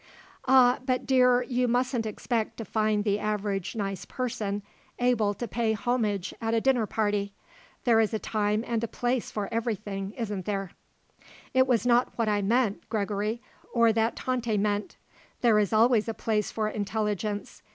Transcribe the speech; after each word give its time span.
"Ah, 0.47 0.79
but, 0.83 1.05
dear, 1.05 1.43
you 1.43 1.67
mustn't 1.67 2.07
expect 2.07 2.57
to 2.57 2.65
find 2.65 3.03
the 3.03 3.19
average 3.19 3.75
nice 3.75 4.03
person 4.03 4.63
able 4.97 5.35
to 5.35 5.47
pay 5.47 5.73
homage 5.73 6.33
at 6.41 6.55
a 6.55 6.59
dinner 6.59 6.87
party. 6.87 7.33
There 7.83 7.99
is 7.99 8.11
a 8.11 8.17
time 8.17 8.63
and 8.65 8.83
a 8.83 8.87
place 8.87 9.29
for 9.29 9.47
everything, 9.53 10.13
isn't 10.13 10.45
there." 10.47 10.71
"It 11.53 11.67
was 11.67 11.85
not 11.85 12.17
that 12.17 12.27
I 12.27 12.41
meant, 12.41 12.89
Gregory, 12.89 13.43
or 13.73 13.93
that 13.93 14.15
Tante 14.15 14.57
meant. 14.57 14.97
There 15.41 15.59
is 15.59 15.71
always 15.71 16.07
a 16.09 16.15
place 16.15 16.49
for 16.51 16.67
intelligence. 16.67 17.61